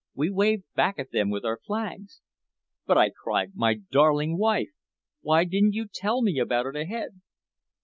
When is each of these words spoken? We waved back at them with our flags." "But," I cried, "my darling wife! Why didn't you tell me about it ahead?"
We 0.15 0.31
waved 0.31 0.63
back 0.73 0.97
at 0.97 1.11
them 1.11 1.29
with 1.29 1.45
our 1.45 1.59
flags." 1.59 2.21
"But," 2.87 2.97
I 2.97 3.11
cried, 3.11 3.51
"my 3.53 3.75
darling 3.91 4.35
wife! 4.35 4.71
Why 5.21 5.43
didn't 5.43 5.73
you 5.75 5.85
tell 5.93 6.23
me 6.23 6.39
about 6.39 6.65
it 6.65 6.75
ahead?" 6.75 7.21